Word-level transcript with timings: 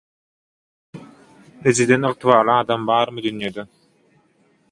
Ejeden 1.73 2.09
ygtybarly 2.09 2.53
adam 2.63 2.87
barmy 2.89 3.27
dünýede? 3.29 3.67